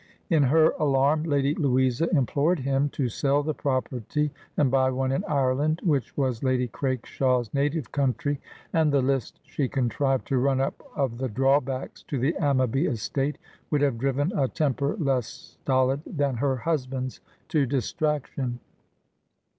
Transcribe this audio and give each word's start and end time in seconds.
In 0.31 0.41
her 0.41 0.71
alarm, 0.79 1.25
Lady 1.25 1.53
Louisa 1.53 2.09
implored 2.09 2.57
him 2.61 2.89
to 2.89 3.07
sell 3.07 3.43
the 3.43 3.53
property 3.53 4.31
and 4.57 4.71
buy 4.71 4.89
one 4.89 5.11
in 5.11 5.23
Ireland, 5.25 5.79
which 5.83 6.17
was 6.17 6.41
Lady 6.43 6.67
Craikshaw's 6.67 7.53
native 7.53 7.91
country; 7.91 8.41
and 8.73 8.91
the 8.91 9.03
list 9.03 9.39
she 9.43 9.67
contrived 9.69 10.25
to 10.29 10.39
run 10.39 10.59
up 10.59 10.81
of 10.95 11.19
the 11.19 11.29
drawbacks 11.29 12.01
to 12.07 12.17
the 12.17 12.33
Ammaby 12.39 12.89
estate 12.89 13.37
would 13.69 13.81
have 13.81 13.99
driven 13.99 14.35
a 14.35 14.47
temper 14.47 14.95
less 14.97 15.27
stolid 15.27 16.01
than 16.07 16.37
her 16.37 16.55
husband's 16.55 17.21
to 17.49 17.67
distraction. 17.67 18.59